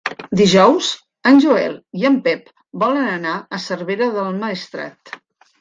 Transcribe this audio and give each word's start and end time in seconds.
Dijous 0.39 0.87
en 1.31 1.37
Joel 1.43 1.75
i 2.03 2.09
en 2.11 2.17
Pep 2.29 2.49
volen 2.85 3.13
anar 3.19 3.37
a 3.59 3.63
Cervera 3.69 4.09
del 4.17 4.33
Maestrat. 4.43 5.17